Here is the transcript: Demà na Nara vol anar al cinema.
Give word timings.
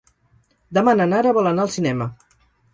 Demà 0.77 0.95
na 0.97 1.07
Nara 1.13 1.35
vol 1.41 1.53
anar 1.53 1.69
al 1.69 1.73
cinema. 1.77 2.11